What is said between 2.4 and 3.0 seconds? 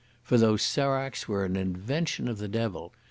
devil.